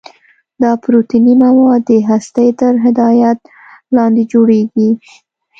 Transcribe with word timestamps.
دا 0.61 0.71
پروتیني 0.83 1.33
مواد 1.43 1.81
د 1.91 1.93
هستې 2.09 2.45
تر 2.61 2.73
هدایت 2.85 3.39
لاندې 3.95 4.23
جوړیږي. 4.31 4.89